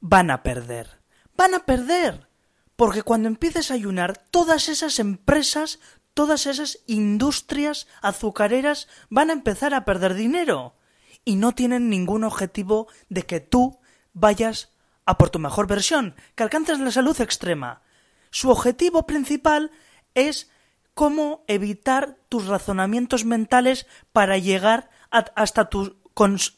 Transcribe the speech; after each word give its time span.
van 0.00 0.30
a 0.30 0.42
perder. 0.42 1.00
Van 1.36 1.54
a 1.54 1.60
perder. 1.60 2.28
Porque 2.76 3.02
cuando 3.02 3.28
empieces 3.28 3.70
a 3.70 3.74
ayunar, 3.74 4.18
todas 4.30 4.68
esas 4.68 4.98
empresas, 4.98 5.80
todas 6.14 6.46
esas 6.46 6.80
industrias 6.86 7.86
azucareras 8.02 8.88
van 9.10 9.30
a 9.30 9.32
empezar 9.32 9.74
a 9.74 9.84
perder 9.84 10.14
dinero. 10.14 10.76
Y 11.24 11.36
no 11.36 11.52
tienen 11.52 11.88
ningún 11.90 12.24
objetivo 12.24 12.88
de 13.08 13.24
que 13.24 13.40
tú 13.40 13.80
vayas 14.12 14.72
a 15.04 15.18
por 15.18 15.30
tu 15.30 15.38
mejor 15.38 15.66
versión, 15.66 16.14
que 16.34 16.42
alcances 16.42 16.78
la 16.78 16.90
salud 16.90 17.20
extrema. 17.20 17.82
Su 18.30 18.50
objetivo 18.50 19.06
principal 19.06 19.70
es 20.14 20.50
cómo 20.94 21.44
evitar 21.46 22.18
tus 22.28 22.46
razonamientos 22.46 23.24
mentales 23.24 23.86
para 24.12 24.36
llegar 24.36 24.90
hasta 25.10 25.68
tu 25.70 25.96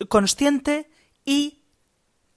consciente 0.09 0.91
y 1.25 1.60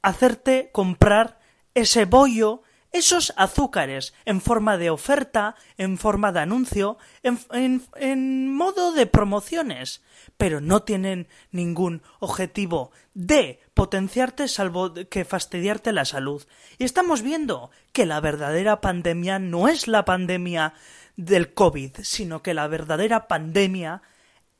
hacerte 0.04 0.70
comprar 0.72 1.40
ese 1.74 2.06
bollo, 2.06 2.62
esos 2.92 3.34
azúcares 3.38 4.14
en 4.26 4.40
forma 4.40 4.78
de 4.78 4.92
oferta, 4.92 5.56
en 5.78 5.98
forma 5.98 6.32
de 6.32 6.42
anuncio, 6.42 7.00
en, 7.24 8.54
modo 8.54 8.92
de 8.92 9.08
promociones, 9.08 10.04
pero 10.38 10.62
no 10.62 10.84
tienen 10.84 11.28
ningún 11.52 12.04
objetivo 12.20 12.92
de 13.16 13.60
potenciarte 13.74 14.48
salvo 14.48 14.94
que 14.94 15.26
fastidiarte 15.26 15.92
la 15.92 16.06
salud. 16.06 16.44
Y 16.78 16.84
estamos 16.84 17.24
viendo 17.24 17.72
que 17.94 18.06
la 18.06 18.20
verdadera 18.20 18.80
pandemia 18.80 19.40
no 19.40 19.68
es 19.68 19.88
la 19.88 20.06
pandemia 20.06 20.76
del 21.16 21.54
COVID, 21.56 21.98
sino 22.04 22.44
que 22.44 22.54
la 22.54 22.68
verdadera 22.68 23.28
pandemia 23.28 24.04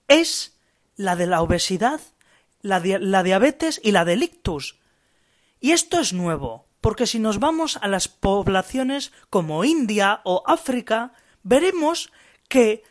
es 0.08 0.58
la 0.96 1.16
de 1.16 1.28
la 1.28 1.42
obesidad, 1.42 2.02
la, 2.62 2.80
la 2.80 3.24
diabetes 3.24 3.80
y 3.84 3.92
la 3.92 4.06
del 4.06 4.24
ictus. 4.24 4.80
Y 5.64 5.72
esto 5.72 6.02
es 6.02 6.12
nuevo, 6.12 6.68
porque 6.82 7.08
si 7.08 7.20
nos 7.20 7.40
vamos 7.40 7.80
a 7.82 7.88
las 7.88 8.10
poblaciones 8.10 9.14
como 9.30 9.64
India 9.64 10.20
o 10.26 10.44
África, 10.46 11.14
veremos 11.42 12.12
que 12.50 12.84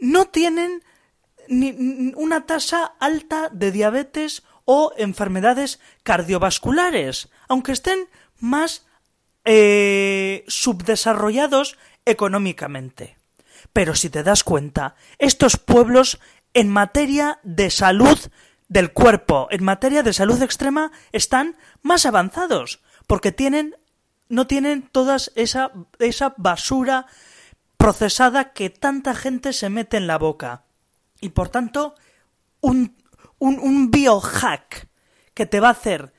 no 0.00 0.26
tienen 0.26 0.84
ni 1.48 2.12
una 2.14 2.46
tasa 2.46 2.94
alta 3.00 3.48
de 3.48 3.72
diabetes 3.72 4.44
o 4.64 4.92
enfermedades 4.96 5.80
cardiovasculares, 6.04 7.28
aunque 7.48 7.72
estén 7.72 8.08
más 8.38 8.86
eh, 9.44 10.44
subdesarrollados 10.46 11.76
económicamente. 12.04 13.16
Pero 13.72 13.96
si 13.96 14.10
te 14.10 14.22
das 14.22 14.44
cuenta, 14.44 14.94
estos 15.18 15.56
pueblos 15.56 16.20
en 16.54 16.68
materia 16.68 17.40
de 17.42 17.68
salud 17.70 18.16
del 18.72 18.92
cuerpo, 18.92 19.48
en 19.50 19.62
materia 19.62 20.02
de 20.02 20.14
salud 20.14 20.40
extrema, 20.42 20.92
están 21.12 21.56
más 21.82 22.06
avanzados 22.06 22.80
porque 23.06 23.30
tienen 23.30 23.76
no 24.30 24.46
tienen 24.46 24.88
toda 24.88 25.18
esa, 25.34 25.72
esa 25.98 26.32
basura 26.38 27.06
procesada 27.76 28.54
que 28.54 28.70
tanta 28.70 29.14
gente 29.14 29.52
se 29.52 29.68
mete 29.68 29.98
en 29.98 30.06
la 30.06 30.16
boca. 30.16 30.64
Y 31.20 31.30
por 31.30 31.50
tanto, 31.50 31.96
un, 32.62 32.96
un, 33.38 33.90
biohack 33.90 34.88
que 35.34 35.44
te 35.44 35.60
va 35.60 35.68
a 35.68 35.72
hacer 35.72 36.14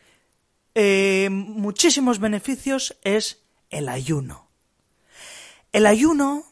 eh, 0.75 1.29
muchísimos 1.31 2.19
beneficios 2.19 2.99
es 3.03 3.41
el 3.71 3.89
ayuno. 3.89 4.47
El 5.71 5.87
ayuno, 5.87 6.45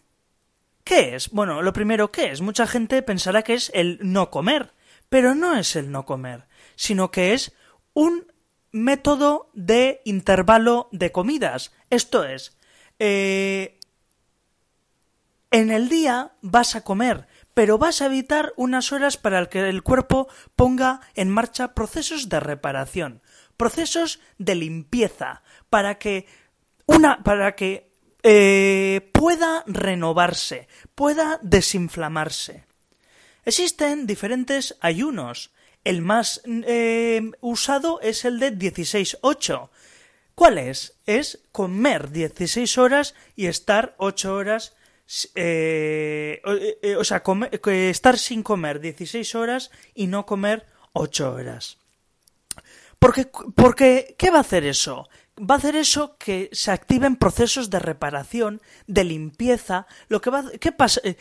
¿qué 0.84 1.16
es? 1.16 1.30
Bueno, 1.30 1.62
lo 1.62 1.74
primero, 1.74 2.12
¿qué 2.12 2.32
es? 2.32 2.42
Mucha 2.42 2.66
gente 2.66 3.04
pensará 3.04 3.44
que 3.44 3.54
es 3.54 3.70
el 3.76 4.00
no 4.02 4.32
comer, 4.32 4.74
pero 5.12 5.36
no 5.36 5.58
es 5.58 5.76
el 5.76 5.92
no 5.92 6.06
comer, 6.06 6.48
sino 6.78 7.12
que 7.12 7.34
es 7.34 7.54
un 7.94 8.32
método 8.72 9.50
de 9.54 10.02
intervalo 10.06 10.88
de 10.94 11.12
comidas. 11.12 11.74
Esto 11.90 12.24
es, 12.24 12.58
eh, 12.98 13.78
en 15.52 15.70
el 15.70 15.90
día 15.90 16.32
vas 16.42 16.78
a 16.78 16.86
comer, 16.86 17.28
pero 17.54 17.78
vas 17.78 18.02
a 18.02 18.06
evitar 18.06 18.54
unas 18.56 18.94
horas 18.94 19.18
para 19.18 19.48
que 19.48 19.68
el 19.68 19.84
cuerpo 19.84 20.30
ponga 20.56 21.02
en 21.14 21.28
marcha 21.28 21.74
procesos 21.74 22.30
de 22.30 22.40
reparación, 22.40 23.22
procesos 23.58 24.22
de 24.38 24.56
limpieza, 24.56 25.44
para 25.70 26.00
que 26.00 26.26
una, 26.86 27.22
para 27.22 27.58
que 27.58 27.92
eh, 28.24 29.12
pueda 29.12 29.66
renovarse, 29.68 30.70
pueda 30.96 31.38
desinflamarse. 31.42 32.71
Existen 33.46 34.06
diferentes 34.06 34.78
ayunos. 34.82 35.52
El 35.84 36.02
más 36.02 36.42
eh, 36.46 37.32
usado 37.42 38.00
es 38.02 38.26
el 38.26 38.40
de 38.40 38.54
16-8. 38.58 39.70
¿Cuál 40.36 40.58
es? 40.58 40.96
Es 41.06 41.40
comer 41.52 42.12
16 42.12 42.78
horas 42.78 43.16
y 43.36 43.48
estar 43.48 43.96
8 43.98 44.36
horas. 44.36 44.76
Eh, 45.36 46.42
eh, 46.82 46.96
o 46.96 47.04
sea, 47.04 47.24
estar 47.66 48.18
sin 48.18 48.44
comer 48.44 48.80
16 48.80 49.36
horas 49.36 49.72
y 49.96 50.08
no 50.08 50.26
comer 50.26 50.66
8 50.94 51.34
horas. 51.34 51.78
Porque, 53.00 53.28
porque, 53.56 54.16
¿qué 54.18 54.30
va 54.30 54.38
a 54.38 54.42
hacer 54.42 54.64
eso? 54.64 55.10
Va 55.42 55.56
a 55.56 55.58
hacer 55.58 55.76
eso 55.76 56.18
que 56.18 56.50
se 56.52 56.72
activen 56.72 57.16
procesos 57.16 57.70
de 57.70 57.80
reparación, 57.80 58.62
de 58.88 59.04
limpieza. 59.04 59.88
Lo 60.08 60.22
que 60.22 60.30
va, 60.30 60.44
¿qué 60.60 60.72
pasa? 60.72 61.02
Eh, 61.04 61.18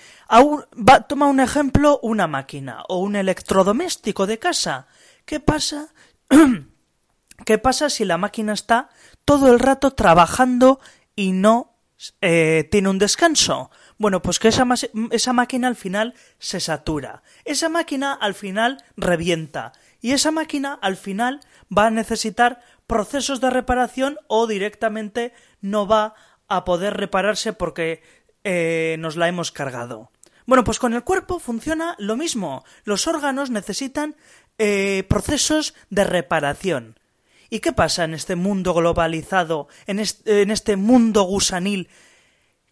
toma 1.08 1.26
un 1.26 1.40
ejemplo 1.40 1.98
una 2.02 2.26
máquina 2.26 2.84
o 2.88 2.98
un 2.98 3.16
electrodoméstico 3.16 4.26
de 4.26 4.38
casa. 4.38 4.86
¿Qué 5.24 5.40
pasa? 5.40 5.88
¿Qué 7.46 7.58
pasa 7.58 7.88
si 7.88 8.04
la 8.04 8.18
máquina 8.18 8.52
está 8.52 8.90
todo 9.24 9.50
el 9.50 9.58
rato 9.58 9.92
trabajando 9.92 10.80
y 11.16 11.32
no 11.32 11.78
eh, 12.20 12.68
tiene 12.70 12.90
un 12.90 12.98
descanso? 12.98 13.70
Bueno, 13.96 14.20
pues 14.20 14.38
que 14.38 14.48
esa 14.48 15.32
máquina 15.32 15.68
al 15.68 15.76
final 15.76 16.14
se 16.38 16.60
satura. 16.60 17.22
Esa 17.46 17.70
máquina 17.70 18.12
al 18.12 18.34
final 18.34 18.84
revienta. 18.96 19.72
Y 20.02 20.12
esa 20.12 20.30
máquina 20.30 20.78
al 20.80 20.96
final 20.96 21.40
va 21.76 21.86
a 21.86 21.90
necesitar 21.90 22.62
procesos 22.90 23.40
de 23.40 23.50
reparación 23.50 24.18
o 24.26 24.48
directamente 24.48 25.32
no 25.60 25.86
va 25.86 26.14
a 26.48 26.64
poder 26.64 26.96
repararse 26.96 27.52
porque 27.52 28.02
eh, 28.42 28.96
nos 28.98 29.14
la 29.14 29.28
hemos 29.28 29.52
cargado. 29.52 30.10
Bueno, 30.44 30.64
pues 30.64 30.80
con 30.80 30.92
el 30.92 31.04
cuerpo 31.04 31.38
funciona 31.38 31.94
lo 32.00 32.16
mismo. 32.16 32.64
Los 32.82 33.06
órganos 33.06 33.48
necesitan 33.50 34.16
eh, 34.58 35.04
procesos 35.08 35.74
de 35.88 36.02
reparación. 36.02 36.98
¿Y 37.48 37.60
qué 37.60 37.72
pasa 37.72 38.02
en 38.02 38.12
este 38.12 38.34
mundo 38.34 38.74
globalizado, 38.74 39.68
en 39.86 40.00
este 40.00 40.74
mundo 40.74 41.22
gusanil 41.22 41.88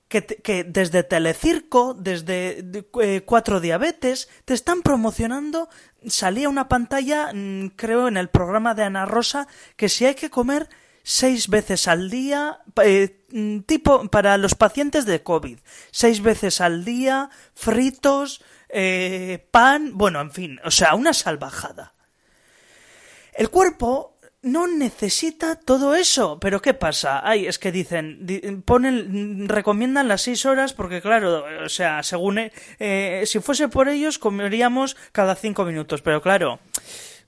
que, 0.08 0.64
desde 0.64 1.02
Telecirco, 1.02 1.94
desde 1.94 2.64
eh, 3.00 3.22
Cuatro 3.24 3.60
Diabetes, 3.60 4.28
te 4.44 4.54
están 4.54 4.82
promocionando. 4.82 5.68
Salía 6.06 6.48
una 6.48 6.68
pantalla, 6.68 7.30
mm, 7.32 7.68
creo, 7.76 8.08
en 8.08 8.16
el 8.16 8.28
programa 8.28 8.74
de 8.74 8.84
Ana 8.84 9.04
Rosa, 9.04 9.48
que 9.76 9.88
si 9.88 10.06
hay 10.06 10.14
que 10.14 10.30
comer 10.30 10.68
seis 11.02 11.48
veces 11.48 11.88
al 11.88 12.10
día, 12.10 12.60
eh, 12.82 13.24
mm, 13.30 13.60
tipo 13.60 14.08
para 14.08 14.38
los 14.38 14.54
pacientes 14.54 15.04
de 15.04 15.22
COVID, 15.22 15.58
seis 15.90 16.22
veces 16.22 16.60
al 16.60 16.84
día, 16.84 17.30
fritos, 17.54 18.42
eh, 18.70 19.46
pan, 19.50 19.92
bueno, 19.94 20.20
en 20.20 20.30
fin, 20.30 20.60
o 20.64 20.70
sea, 20.70 20.94
una 20.94 21.12
salvajada. 21.12 21.94
El 23.34 23.50
cuerpo 23.50 24.17
no 24.42 24.66
necesita 24.66 25.56
todo 25.56 25.94
eso. 25.94 26.38
Pero 26.40 26.62
¿qué 26.62 26.74
pasa? 26.74 27.20
Ay, 27.24 27.46
es 27.46 27.58
que 27.58 27.72
dicen, 27.72 28.62
ponen, 28.64 29.48
recomiendan 29.48 30.08
las 30.08 30.22
seis 30.22 30.46
horas 30.46 30.72
porque 30.72 31.00
claro, 31.00 31.44
o 31.64 31.68
sea, 31.68 32.02
según, 32.02 32.50
eh, 32.78 33.22
si 33.26 33.40
fuese 33.40 33.68
por 33.68 33.88
ellos 33.88 34.18
comeríamos 34.18 34.96
cada 35.12 35.34
cinco 35.34 35.64
minutos, 35.64 36.02
pero 36.02 36.22
claro, 36.22 36.60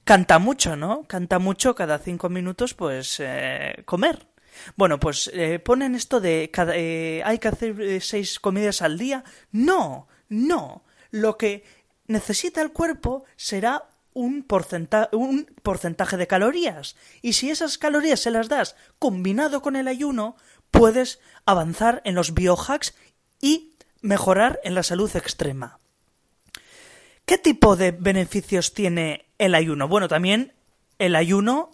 canta 0.05 0.39
mucho, 0.39 0.77
¿no? 0.77 1.05
Canta 1.07 1.39
mucho 1.39 1.75
cada 1.75 1.99
cinco 1.99 2.29
minutos, 2.29 2.75
pues, 2.75 3.17
eh, 3.21 3.83
comer. 3.85 4.31
Bueno, 4.77 4.99
pues 4.99 5.31
eh, 5.33 5.59
ponen 5.59 5.95
esto 5.95 6.21
de 6.21 6.51
cada, 6.53 6.77
eh, 6.77 7.23
hay 7.25 7.39
que 7.39 7.49
hacer 7.49 7.81
eh, 7.81 8.01
seis 8.01 8.41
comidas 8.41 8.83
al 8.83 8.99
día. 8.99 9.25
No, 9.53 10.09
no. 10.29 10.85
Lo 11.11 11.37
que 11.37 11.65
necesita 12.07 12.63
el 12.63 12.73
cuerpo 12.73 13.25
será 13.37 13.90
un, 14.15 14.47
un 15.13 15.47
porcentaje 15.63 16.17
de 16.17 16.27
calorías. 16.27 16.97
Y 17.23 17.35
si 17.35 17.51
esas 17.51 17.79
calorías 17.79 18.21
se 18.21 18.31
las 18.31 18.49
das 18.49 18.77
combinado 18.99 19.63
con 19.63 19.77
el 19.77 19.89
ayuno, 19.89 20.37
puedes 20.71 21.21
avanzar 21.47 22.03
en 22.05 22.15
los 22.15 22.35
biohacks 22.35 22.95
y 23.41 23.75
mejorar 24.01 24.61
en 24.65 24.75
la 24.75 24.83
salud 24.83 25.15
extrema. 25.15 25.79
¿Qué 27.25 27.39
tipo 27.39 27.77
de 27.77 27.93
beneficios 27.93 28.75
tiene 28.75 29.27
el 29.39 29.55
ayuno? 29.55 29.89
Bueno, 29.89 30.09
también 30.09 30.53
el 30.99 31.15
ayuno, 31.15 31.71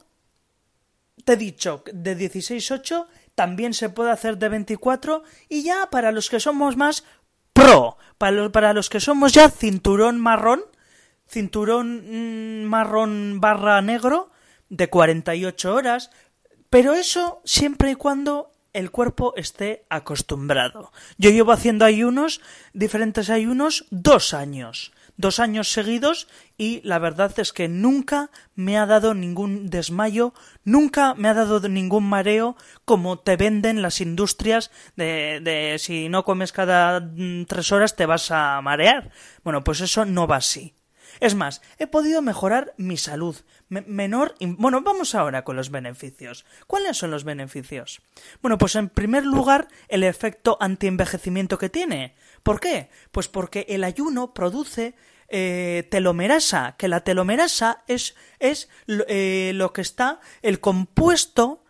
te 1.24 1.32
he 1.32 1.36
dicho, 1.36 1.82
de 1.92 2.16
16-8 2.16 3.06
también 3.34 3.74
se 3.74 3.90
puede 3.90 4.10
hacer 4.10 4.38
de 4.38 4.48
24 4.48 5.22
y 5.48 5.62
ya 5.62 5.88
para 5.90 6.12
los 6.12 6.30
que 6.30 6.40
somos 6.40 6.76
más 6.76 7.04
pro, 7.52 7.96
para 8.18 8.50
para 8.50 8.72
los 8.72 8.90
que 8.90 9.00
somos 9.00 9.32
ya 9.32 9.50
cinturón 9.50 10.20
marrón, 10.20 10.62
cinturón 11.28 12.62
mm, 12.62 12.64
marrón 12.64 13.40
barra 13.40 13.80
negro 13.82 14.30
de 14.68 14.88
48 14.88 15.74
horas, 15.74 16.10
Pero 16.70 16.94
eso 16.94 17.40
siempre 17.44 17.92
y 17.92 17.94
cuando 17.94 18.50
el 18.76 18.90
cuerpo 18.90 19.32
esté 19.36 19.86
acostumbrado. 19.88 20.92
Yo 21.16 21.30
llevo 21.30 21.52
haciendo 21.52 21.86
ayunos, 21.86 22.42
diferentes 22.74 23.30
ayunos, 23.30 23.86
dos 23.90 24.34
años. 24.34 24.92
Dos 25.16 25.40
años 25.40 25.72
seguidos 25.72 26.28
y 26.58 26.82
la 26.82 26.98
verdad 26.98 27.32
es 27.38 27.54
que 27.54 27.68
nunca 27.68 28.30
me 28.54 28.76
ha 28.76 28.84
dado 28.84 29.14
ningún 29.14 29.70
desmayo, 29.70 30.34
nunca 30.62 31.14
me 31.14 31.28
ha 31.28 31.34
dado 31.34 31.66
ningún 31.70 32.04
mareo 32.04 32.54
como 32.84 33.18
te 33.18 33.36
venden 33.36 33.80
las 33.80 34.02
industrias 34.02 34.70
de, 34.94 35.40
de 35.40 35.78
si 35.78 36.10
no 36.10 36.26
comes 36.26 36.52
cada 36.52 37.00
mm, 37.00 37.46
tres 37.46 37.72
horas 37.72 37.96
te 37.96 38.04
vas 38.04 38.30
a 38.30 38.60
marear. 38.60 39.10
Bueno, 39.42 39.64
pues 39.64 39.80
eso 39.80 40.04
no 40.04 40.26
va 40.26 40.36
así. 40.36 40.75
Es 41.20 41.34
más, 41.34 41.62
he 41.78 41.86
podido 41.86 42.22
mejorar 42.22 42.74
mi 42.76 42.96
salud. 42.96 43.36
menor. 43.68 44.34
Bueno, 44.40 44.82
vamos 44.82 45.14
ahora 45.14 45.44
con 45.44 45.56
los 45.56 45.70
beneficios. 45.70 46.44
¿Cuáles 46.66 46.96
son 46.96 47.10
los 47.10 47.24
beneficios? 47.24 48.00
Bueno, 48.42 48.58
pues 48.58 48.74
en 48.76 48.88
primer 48.88 49.24
lugar, 49.24 49.68
el 49.88 50.04
efecto 50.04 50.56
antienvejecimiento 50.60 51.58
que 51.58 51.68
tiene. 51.68 52.14
¿Por 52.42 52.60
qué? 52.60 52.90
Pues 53.10 53.28
porque 53.28 53.66
el 53.68 53.84
ayuno 53.84 54.32
produce 54.34 54.94
eh, 55.28 55.88
telomerasa, 55.90 56.76
que 56.78 56.88
la 56.88 57.00
telomerasa 57.00 57.82
es, 57.88 58.14
es 58.38 58.68
eh, 58.86 59.50
lo 59.54 59.72
que 59.72 59.80
está, 59.80 60.20
el 60.42 60.60
compuesto 60.60 61.64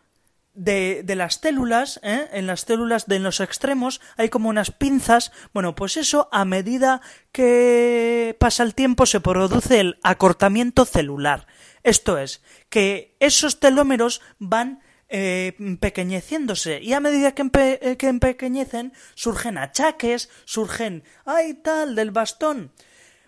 de, 0.56 1.04
las 1.14 1.34
células, 1.36 2.00
¿eh? 2.02 2.28
en 2.32 2.46
las 2.46 2.62
células 2.62 3.06
de 3.06 3.18
los 3.18 3.40
extremos 3.40 4.00
hay 4.16 4.28
como 4.28 4.48
unas 4.48 4.70
pinzas. 4.72 5.30
Bueno, 5.52 5.74
pues 5.74 5.96
eso 5.96 6.28
a 6.32 6.44
medida 6.44 7.00
que 7.30 8.36
pasa 8.40 8.62
el 8.62 8.74
tiempo 8.74 9.06
se 9.06 9.20
produce 9.20 9.80
el 9.80 9.98
acortamiento 10.02 10.84
celular. 10.84 11.46
Esto 11.82 12.18
es, 12.18 12.42
que 12.68 13.16
esos 13.20 13.60
telómeros 13.60 14.20
van 14.38 14.80
eh, 15.08 15.54
empequeñeciéndose 15.60 16.80
y 16.82 16.94
a 16.94 17.00
medida 17.00 17.32
que, 17.32 17.48
eh, 17.54 17.96
que 17.96 18.08
empequeñecen 18.08 18.92
surgen 19.14 19.56
achaques, 19.58 20.30
surgen 20.46 21.04
¡ay 21.24 21.54
tal! 21.54 21.94
del 21.94 22.10
bastón. 22.10 22.72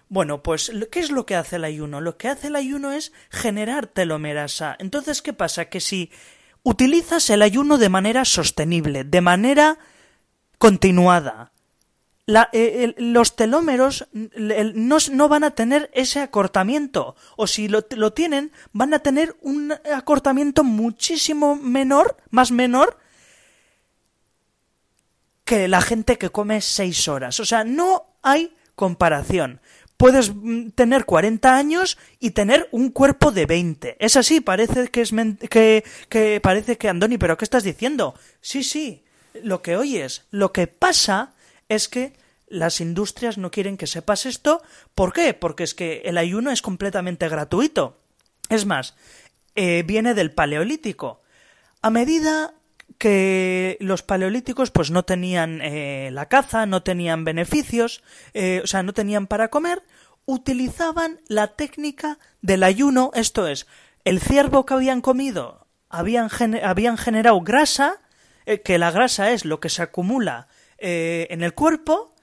Bueno, 0.09 0.43
pues 0.43 0.73
¿qué 0.91 1.01
es 1.01 1.11
lo 1.11 1.27
que 1.27 1.37
hace 1.37 1.57
el 1.57 1.65
ayuno? 1.65 2.01
Lo 2.01 2.17
que 2.17 2.29
hace 2.29 2.47
el 2.47 2.57
ayuno 2.57 2.93
es 2.93 3.13
generar 3.31 3.87
telomerasa. 3.87 4.75
Entonces, 4.79 5.21
¿qué 5.21 5.35
pasa? 5.35 5.67
Que 5.67 5.81
si 5.81 6.11
utilizas 6.69 7.31
el 7.31 7.41
ayuno 7.41 7.79
de 7.79 7.89
manera 7.89 8.27
sostenible, 8.27 9.03
de 9.05 9.21
manera 9.23 9.79
continuada. 10.59 11.53
Eh, 12.53 12.95
los 12.99 13.37
telómeros 13.37 14.07
no, 14.13 15.29
van 15.29 15.45
a 15.45 15.53
tener 15.53 15.91
ese 15.95 16.21
acortamiento, 16.21 17.17
o 17.37 17.47
si 17.47 17.69
lo, 17.69 17.87
lo, 17.97 18.13
tienen, 18.13 18.53
van 18.73 18.93
a 18.93 18.99
tener 18.99 19.35
un 19.41 19.73
acortamiento 19.95 20.63
muchísimo 20.63 21.57
menor, 21.57 22.19
más 22.29 22.51
menor, 22.51 22.99
que 25.45 25.69
la 25.69 25.81
gente 25.81 26.19
que 26.19 26.29
come 26.29 26.61
seis 26.61 27.09
horas. 27.09 27.41
O 27.41 27.47
sea, 27.47 27.65
no 27.65 28.19
hay 28.23 28.55
comparación 28.75 29.63
puedes 29.99 30.35
mm, 30.35 30.71
tener 30.71 31.05
40 31.05 31.55
años 31.55 31.99
y 32.19 32.31
tener 32.31 32.69
un 32.71 32.91
cuerpo 32.91 33.31
de 33.31 33.45
20. 33.45 33.97
Es 34.01 34.17
así, 34.17 34.41
parece 34.41 34.89
que 34.89 35.03
es 35.03 35.13
que, 35.51 35.85
que 36.09 36.41
parece 36.41 36.79
que 36.79 36.89
Andoni, 36.89 37.19
pero 37.19 37.37
¿qué 37.37 37.45
estás 37.45 37.65
diciendo? 37.65 38.15
Sí, 38.41 38.63
sí, 38.63 39.05
lo 39.43 39.61
que 39.61 39.77
oyes, 39.77 40.25
lo 40.31 40.53
que 40.53 40.67
pasa 40.67 41.35
es 41.69 41.89
que 41.89 42.15
las 42.47 42.81
industrias 42.81 43.37
no 43.37 43.51
quieren 43.51 43.77
que 43.77 43.87
sepas 43.87 44.25
esto. 44.25 44.63
¿Por 44.95 45.13
qué? 45.13 45.35
Porque 45.35 45.65
es 45.65 45.75
que 45.75 46.03
el 46.07 46.17
ayuno 46.17 46.51
es 46.51 46.63
completamente 46.63 47.29
gratuito. 47.29 47.99
Es 48.49 48.65
más, 48.65 48.95
eh, 49.55 49.83
viene 49.87 50.15
del 50.15 50.33
paleolítico. 50.33 51.21
A 51.83 51.91
medida 51.91 52.55
que 52.97 53.77
los 53.81 54.03
paleolíticos 54.03 54.71
pues 54.71 54.91
no 54.91 55.05
tenían 55.05 55.61
eh, 55.63 56.11
la 56.13 56.27
caza, 56.27 56.67
no 56.67 56.83
tenían 56.83 57.25
beneficios, 57.25 58.03
eh, 58.35 58.61
o 58.65 58.67
sea, 58.67 58.83
no 58.83 58.93
tenían 58.93 59.27
para 59.27 59.49
comer, 59.49 59.83
utilizaban 60.25 61.21
la 61.29 61.49
técnica 61.49 62.19
del 62.43 62.63
ayuno, 62.63 63.11
esto 63.15 63.47
es, 63.47 63.67
el 64.05 64.21
ciervo 64.21 64.67
que 64.67 64.75
habían 64.75 65.01
comido 65.01 65.67
habían, 65.91 66.31
habían 66.63 66.97
generado 66.97 67.41
grasa, 67.41 67.99
eh, 68.47 68.61
que 68.63 68.79
la 68.79 68.91
grasa 68.91 69.31
es 69.31 69.45
lo 69.45 69.61
que 69.61 69.69
se 69.69 69.83
acumula 69.83 70.49
en 70.81 71.43
el 71.43 71.55
cuerpo, 71.55 72.15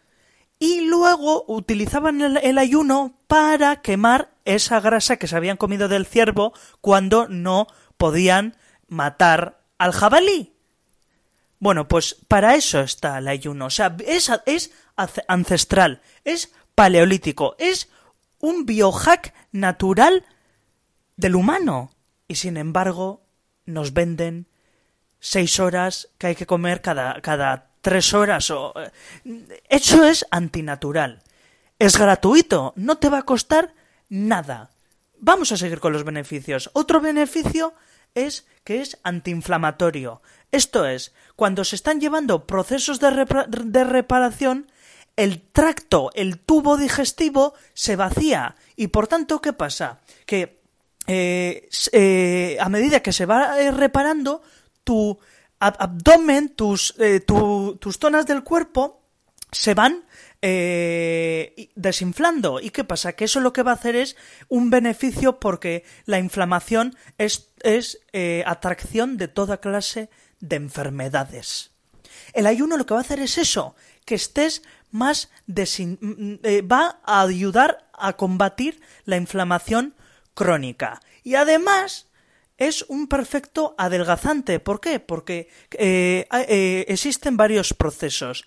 y 0.59 0.81
luego 0.81 1.43
utilizaban 1.47 2.21
el, 2.21 2.57
ayuno 2.57 3.19
para 3.27 3.81
quemar 3.81 4.31
esa 4.45 4.79
grasa 4.79 5.17
que 5.17 5.27
se 5.27 5.35
habían 5.35 5.57
comido 5.57 5.87
del 5.87 6.05
ciervo 6.05 6.53
cuando 6.79 7.27
no 7.27 7.67
podían 7.97 8.55
matar 8.87 9.61
al 9.77 9.91
jabalí. 9.91 10.54
Bueno, 11.59 11.87
pues 11.87 12.15
para 12.27 12.55
eso 12.55 12.81
está 12.81 13.17
el 13.17 13.27
ayuno. 13.27 13.67
O 13.67 13.69
sea, 13.69 13.95
es, 14.05 14.31
es 14.45 14.71
ancestral, 15.27 16.01
es 16.23 16.51
paleolítico, 16.75 17.55
es 17.57 17.89
un 18.39 18.65
biohack 18.65 19.33
natural 19.51 20.25
del 21.15 21.35
humano. 21.35 21.91
Y 22.27 22.35
sin 22.35 22.57
embargo, 22.57 23.21
nos 23.65 23.93
venden 23.93 24.47
seis 25.19 25.59
horas 25.59 26.09
que 26.17 26.27
hay 26.27 26.35
que 26.35 26.45
comer 26.45 26.81
cada, 26.81 27.21
cada 27.21 27.69
tres 27.81 28.13
horas. 28.13 28.51
Eh, 28.51 29.61
eso 29.69 30.03
es 30.03 30.25
antinatural. 30.31 31.23
Es 31.79 31.97
gratuito, 31.97 32.73
no 32.75 32.97
te 32.97 33.09
va 33.09 33.19
a 33.19 33.25
costar 33.25 33.73
nada. 34.09 34.71
Vamos 35.19 35.51
a 35.51 35.57
seguir 35.57 35.79
con 35.79 35.93
los 35.93 36.03
beneficios. 36.03 36.69
Otro 36.73 37.01
beneficio 37.01 37.73
es 38.15 38.47
que 38.63 38.81
es 38.81 38.97
antiinflamatorio. 39.03 40.21
Esto 40.51 40.85
es, 40.85 41.13
cuando 41.35 41.63
se 41.63 41.75
están 41.75 41.99
llevando 41.99 42.47
procesos 42.47 42.99
de, 42.99 43.83
reparación, 43.83 44.71
el 45.15 45.41
tracto, 45.41 46.11
el 46.15 46.39
tubo 46.39 46.77
digestivo 46.77 47.53
se 47.73 47.95
vacía. 47.95 48.55
Y 48.75 48.87
por 48.87 49.07
tanto, 49.07 49.41
¿qué 49.41 49.53
pasa? 49.53 49.99
Que 50.25 50.61
eh, 51.07 51.69
eh, 51.91 52.57
a 52.59 52.69
medida 52.69 53.01
que 53.01 53.13
se 53.13 53.25
va 53.25 53.61
eh, 53.61 53.71
reparando, 53.71 54.41
tu 54.83 55.19
abdomen, 55.59 56.49
tus, 56.49 56.95
tus 57.25 57.97
zonas 57.97 58.25
del 58.25 58.43
cuerpo 58.43 59.01
se 59.51 59.73
van 59.73 60.05
desinflando. 60.41 62.59
¿Y 62.59 62.69
qué 62.69 62.83
pasa? 62.83 63.13
Que 63.13 63.25
eso 63.25 63.39
lo 63.39 63.51
que 63.51 63.63
va 63.63 63.71
a 63.71 63.75
hacer 63.75 63.95
es 63.95 64.15
un 64.47 64.69
beneficio 64.69 65.39
porque 65.39 65.83
la 66.05 66.19
inflamación 66.19 66.95
es, 67.17 67.49
es 67.65 67.99
atracción 68.45 69.17
de 69.17 69.27
toda 69.27 69.57
clase 69.57 70.09
de 70.39 70.55
enfermedades. 70.55 71.71
El 72.33 72.47
ayuno 72.47 72.77
lo 72.77 72.85
que 72.85 72.93
va 72.93 72.99
a 72.99 73.03
hacer 73.03 73.19
es 73.19 73.37
eso, 73.37 73.75
que 74.05 74.15
estés 74.15 74.61
más 74.91 75.29
eh, 75.47 76.61
va 76.61 76.99
a 77.03 77.21
ayudar 77.21 77.87
a 77.93 78.13
combatir 78.13 78.81
la 79.05 79.17
inflamación 79.17 79.93
crónica. 80.33 81.01
Y 81.23 81.35
además 81.35 82.07
es 82.57 82.85
un 82.87 83.07
perfecto 83.07 83.75
adelgazante. 83.77 84.59
¿Por 84.59 84.79
qué? 84.79 84.99
Porque 84.99 85.49
eh, 85.71 86.27
eh, 86.31 86.85
existen 86.87 87.37
varios 87.37 87.73
procesos. 87.73 88.45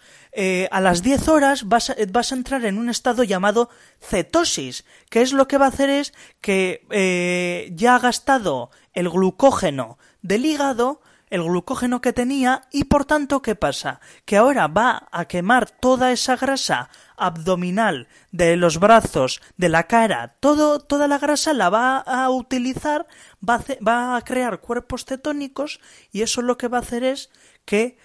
a 0.71 0.81
las 0.81 1.03
10 1.03 1.29
horas 1.29 1.69
vas 1.69 1.91
a, 1.91 1.97
vas 2.11 2.33
a, 2.33 2.37
entrar 2.37 2.65
en 2.65 2.79
un 2.79 2.89
estado 2.89 3.25
llamado 3.25 3.71
cetosis, 4.01 4.85
que 5.11 5.23
es 5.23 5.33
lo 5.33 5.47
que 5.49 5.59
va 5.59 5.67
a 5.67 5.69
hacer 5.69 5.91
es 5.91 6.15
que 6.41 7.69
ya 7.75 7.97
ha 7.97 7.99
gastado 7.99 8.71
el 8.95 9.09
glucógeno 9.11 9.99
del 10.23 10.47
hígado, 10.47 11.01
el 11.31 11.43
glucógeno 11.43 12.01
que 12.01 12.13
tenía 12.13 12.63
y 12.73 12.85
por 12.85 13.05
tanto 13.05 13.43
¿qué 13.43 13.55
pasa? 13.55 14.01
Que 14.25 14.37
ahora 14.37 14.67
va 14.67 15.09
a 15.13 15.27
quemar 15.27 15.71
toda 15.71 16.13
esa 16.13 16.37
grasa 16.37 16.91
abdominal 17.19 18.09
de 18.33 18.57
los 18.57 18.79
brazos, 18.79 19.41
de 19.57 19.69
la 19.69 19.87
cara, 19.87 20.37
todo, 20.41 20.81
toda 20.81 21.09
la 21.09 21.19
grasa 21.19 21.53
la 21.53 21.71
va 21.71 21.99
a 21.99 22.31
utilizar, 22.31 23.07
va 23.47 23.57
a, 23.57 23.65
va 23.85 24.17
a 24.17 24.23
crear 24.23 24.61
cuerpos 24.61 25.05
cetónicos 25.05 25.81
y 26.13 26.23
eso 26.23 26.43
lo 26.43 26.59
que 26.59 26.69
va 26.69 26.79
a 26.79 26.83
hacer 26.83 27.05
es 27.05 27.31
que 27.65 27.99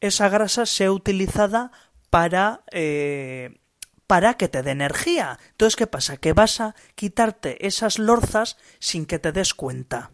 esa 0.00 0.28
grasa 0.28 0.66
sea 0.66 0.92
utilizada 0.92 1.72
para 2.10 2.62
eh, 2.70 3.60
para 4.06 4.34
que 4.34 4.48
te 4.48 4.62
dé 4.62 4.70
energía. 4.70 5.38
Entonces, 5.50 5.76
¿qué 5.76 5.86
pasa? 5.86 6.16
Que 6.16 6.32
vas 6.32 6.60
a 6.60 6.74
quitarte 6.94 7.66
esas 7.66 7.98
lorzas 7.98 8.56
sin 8.78 9.06
que 9.06 9.18
te 9.18 9.32
des 9.32 9.54
cuenta. 9.54 10.10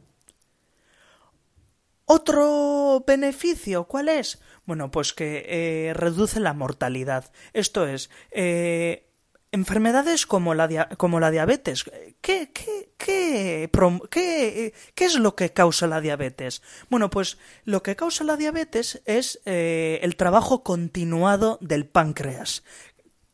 Otro 2.14 3.02
beneficio, 3.06 3.84
¿cuál 3.84 4.10
es? 4.10 4.38
Bueno, 4.66 4.90
pues 4.90 5.14
que 5.14 5.46
eh, 5.48 5.94
reduce 5.94 6.40
la 6.40 6.52
mortalidad. 6.52 7.32
Esto 7.54 7.86
es, 7.86 8.10
eh, 8.32 9.08
enfermedades 9.50 10.26
como 10.26 10.52
la, 10.52 10.90
como 10.98 11.20
la 11.20 11.30
diabetes. 11.30 11.84
¿Qué, 12.20 12.50
qué, 12.52 12.92
qué, 12.98 13.70
qué, 14.10 15.04
es 15.06 15.14
lo 15.14 15.34
que 15.36 15.54
causa 15.54 15.86
la 15.86 16.02
diabetes? 16.02 16.60
Bueno, 16.90 17.08
pues 17.08 17.38
lo 17.64 17.82
que 17.82 17.96
causa 17.96 18.24
la 18.24 18.36
diabetes 18.36 19.00
es 19.06 19.40
eh, 19.46 19.98
el 20.02 20.16
trabajo 20.16 20.62
continuado 20.62 21.56
del 21.62 21.86
páncreas. 21.86 22.62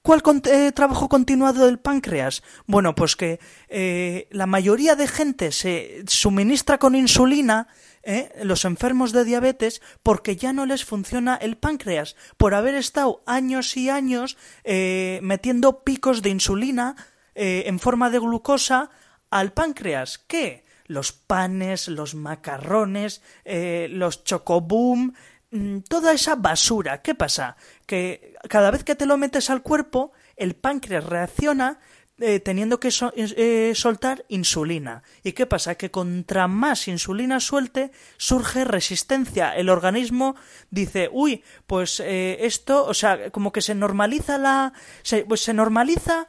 Cuál 0.09 0.23
eh, 0.47 0.73
trabajo 0.73 1.11
continuado 1.11 1.67
del 1.67 1.79
páncreas? 1.79 2.43
Bueno, 2.67 2.95
pues 2.95 3.15
que 3.15 3.41
eh, 3.69 4.27
la 4.31 4.47
mayoría 4.47 4.97
de 4.97 5.07
gente 5.07 5.53
se 5.53 6.03
suministra 6.07 6.79
con 6.79 6.95
insulina, 6.95 7.69
¿eh? 8.03 8.33
los 8.43 8.65
enfermos 8.65 9.13
de 9.13 9.27
diabetes, 9.27 9.83
porque 10.03 10.37
ya 10.37 10.55
no 10.55 10.65
les 10.65 10.87
funciona 10.87 11.37
el 11.37 11.59
páncreas, 11.59 12.17
por 12.39 12.55
haber 12.55 12.75
estado 12.75 13.23
años 13.27 13.77
y 13.77 13.91
años 13.91 14.39
metiendo 14.65 15.85
picos 15.85 16.23
de 16.23 16.31
insulina 16.31 16.97
en 17.35 17.79
forma 17.79 18.09
de 18.09 18.19
glucosa 18.19 18.89
al 19.29 19.53
páncreas. 19.53 20.17
¿Qué? 20.17 20.65
Los 20.87 21.13
panes, 21.13 21.87
los 21.87 22.15
macarrones, 22.15 23.21
los 23.45 24.25
chocoboom, 24.25 25.13
Mm, 25.51 25.79
toda 25.89 26.13
esa 26.13 26.37
basura. 26.37 27.01
¿Qué 27.01 27.15
pasa? 27.15 27.57
Que 27.89 28.35
cada 28.51 28.71
vez 28.71 28.85
que 28.85 28.95
te 28.95 29.07
lo 29.07 29.17
metes 29.17 29.49
al 29.49 29.63
cuerpo, 29.63 30.13
el 30.37 30.55
páncreas 30.55 31.05
reacciona 31.05 31.81
eh, 32.21 32.41
teniendo 32.41 32.81
que 32.81 32.91
eh, 33.17 33.73
soltar 33.77 34.25
insulina. 34.29 35.05
¿Y 35.23 35.35
qué 35.35 35.47
pasa? 35.47 35.77
Que 35.77 35.93
contra 35.93 36.49
más 36.49 36.89
insulina 36.89 37.39
suelte, 37.39 37.93
surge 38.17 38.65
resistencia. 38.65 39.55
El 39.55 39.69
organismo 39.69 40.35
dice, 40.69 41.09
uy, 41.13 41.45
pues 41.69 42.01
eh, 42.01 42.39
esto, 42.41 42.85
o 42.85 42.93
sea, 42.93 43.31
como 43.31 43.53
que 43.53 43.63
se 43.63 43.77
normaliza 43.77 44.37
la. 44.37 44.73
Se, 45.03 45.27
pues 45.27 45.43
se 45.43 45.55
normaliza 45.55 46.27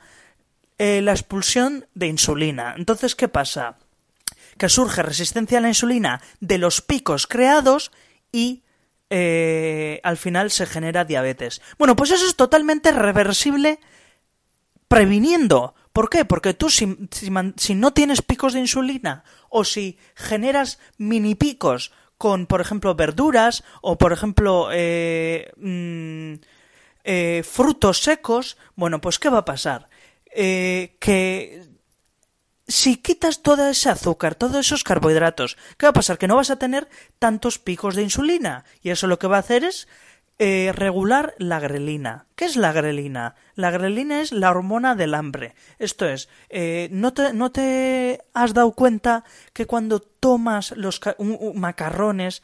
la 0.78 1.12
expulsión 1.12 1.88
de 1.94 2.08
insulina. 2.08 2.76
Entonces, 2.78 3.16
¿qué 3.16 3.28
pasa? 3.28 3.76
Que 4.58 4.70
surge 4.70 5.04
resistencia 5.04 5.58
a 5.58 5.62
la 5.62 5.68
insulina 5.68 6.22
de 6.40 6.58
los 6.58 6.82
picos 6.82 7.28
creados 7.28 7.92
y 8.32 8.64
eh, 9.10 10.00
al 10.04 10.18
final 10.18 10.52
se 10.52 10.66
genera 10.66 11.06
diabetes. 11.06 11.62
Bueno, 11.78 11.96
pues 11.96 12.12
eso 12.12 12.26
es 12.26 12.36
totalmente 12.36 12.92
reversible 12.92 13.80
previniendo. 14.88 15.76
¿Por 15.94 16.10
qué? 16.10 16.26
Porque 16.26 16.54
tú 16.54 16.70
si, 16.70 16.86
no 17.76 17.94
tienes 17.94 18.22
picos 18.22 18.54
de 18.54 18.60
insulina 18.60 19.24
o 19.50 19.64
si 19.64 19.98
generas 20.16 20.80
mini 20.98 21.36
picos 21.36 21.92
con, 22.18 22.46
por 22.46 22.62
ejemplo, 22.62 22.96
verduras 22.96 23.64
o, 23.82 23.98
por 23.98 24.14
ejemplo, 24.14 24.70
eh, 24.72 25.52
mm, 25.58 26.34
eh, 27.04 27.44
frutos 27.44 28.04
secos, 28.04 28.58
bueno, 28.76 29.02
pues 29.02 29.18
¿qué 29.20 29.30
va 29.30 29.40
a 29.40 29.46
pasar? 29.46 29.90
que 30.32 31.69
si 32.70 32.98
quitas 32.98 33.42
todo 33.42 33.68
ese 33.68 33.90
azúcar, 33.90 34.36
todos 34.36 34.58
esos 34.58 34.84
carbohidratos, 34.84 35.58
¿qué 35.78 35.88
va 35.88 35.90
a 35.90 35.94
pasar? 35.94 36.18
Que 36.18 36.28
no 36.28 36.36
vas 36.36 36.52
a 36.52 36.60
tener 36.60 36.88
tantos 37.18 37.58
picos 37.58 37.96
de 37.96 38.04
insulina. 38.04 38.64
Y 38.82 38.92
eso 38.92 39.08
lo 39.08 39.20
que 39.20 39.28
va 39.28 39.38
a 39.38 39.40
hacer 39.40 39.64
es 39.64 39.88
eh, 40.38 40.72
regular 40.74 41.34
la 41.40 41.60
grelina. 41.60 42.28
¿Qué 42.36 42.46
es 42.46 42.56
la 42.56 42.72
grelina? 42.72 43.36
La 43.56 43.72
grelina 43.72 44.22
es 44.22 44.32
la 44.32 44.52
hormona 44.52 44.96
del 44.96 45.16
hambre. 45.16 45.56
Esto 45.80 46.08
es, 46.08 46.30
eh, 46.50 46.90
¿no, 46.92 47.12
te, 47.12 47.34
¿no 47.34 47.52
te 47.52 48.22
has 48.34 48.54
dado 48.54 48.72
cuenta 48.74 49.26
que 49.52 49.66
cuando 49.66 50.00
tomas 50.00 50.72
los 50.78 51.02
macarrones, 51.56 52.44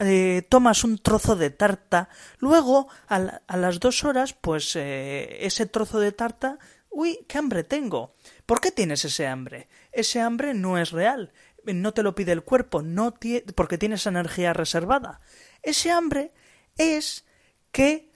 eh, 0.00 0.42
tomas 0.48 0.84
un 0.84 0.98
trozo 0.98 1.36
de 1.36 1.50
tarta, 1.50 2.08
luego 2.38 2.88
a, 3.08 3.40
a 3.46 3.56
las 3.56 3.80
dos 3.80 4.04
horas, 4.04 4.34
pues 4.34 4.76
ese 4.76 5.66
trozo 5.66 6.00
de 6.00 6.12
tarta, 6.12 6.58
uy, 6.90 7.20
qué 7.28 7.38
hambre 7.38 7.64
tengo 7.64 8.14
¿Por 8.46 8.60
qué 8.60 8.70
tienes 8.70 9.04
ese 9.04 9.26
hambre? 9.26 9.68
Ese 9.92 10.20
hambre 10.20 10.54
no 10.54 10.78
es 10.78 10.90
real, 10.90 11.32
no 11.64 11.94
te 11.94 12.02
lo 12.02 12.14
pide 12.14 12.32
el 12.32 12.42
cuerpo, 12.42 12.82
no 12.82 13.14
porque 13.54 13.78
tienes 13.78 14.06
energía 14.06 14.52
reservada. 14.52 15.20
Ese 15.62 15.90
hambre 15.90 16.32
es 16.76 17.24
que 17.72 18.10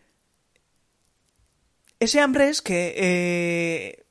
ese 2.01 2.21
hambre 2.21 2.49
es 2.49 2.63
que 2.63 2.95
eh, 2.97 4.05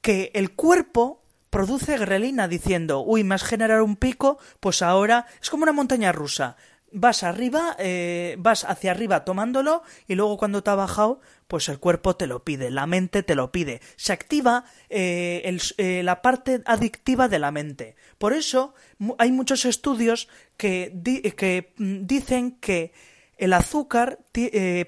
que 0.00 0.30
el 0.34 0.54
cuerpo 0.54 1.24
produce 1.50 1.96
grelina 1.96 2.46
diciendo, 2.46 3.00
uy, 3.00 3.24
me 3.24 3.34
has 3.34 3.42
generado 3.42 3.84
un 3.84 3.96
pico, 3.96 4.38
pues 4.60 4.82
ahora 4.82 5.26
es 5.40 5.50
como 5.50 5.62
una 5.62 5.72
montaña 5.72 6.12
rusa 6.12 6.56
vas 6.92 7.22
arriba, 7.22 7.76
eh, 7.78 8.36
vas 8.38 8.64
hacia 8.64 8.90
arriba 8.90 9.24
tomándolo 9.24 9.82
y 10.06 10.14
luego 10.14 10.36
cuando 10.36 10.62
te 10.62 10.70
ha 10.70 10.74
bajado, 10.74 11.20
pues 11.46 11.68
el 11.68 11.78
cuerpo 11.78 12.16
te 12.16 12.26
lo 12.26 12.44
pide, 12.44 12.70
la 12.70 12.86
mente 12.86 13.22
te 13.22 13.34
lo 13.34 13.52
pide. 13.52 13.80
Se 13.96 14.12
activa 14.12 14.64
eh, 14.88 15.58
eh, 15.76 16.02
la 16.02 16.22
parte 16.22 16.62
adictiva 16.64 17.28
de 17.28 17.38
la 17.38 17.50
mente. 17.50 17.96
Por 18.18 18.32
eso 18.32 18.74
hay 19.18 19.32
muchos 19.32 19.64
estudios 19.64 20.28
que, 20.56 20.92
que 21.36 21.72
mm, 21.76 22.06
dicen 22.06 22.52
que 22.52 22.92
el 23.38 23.52
azúcar 23.52 24.20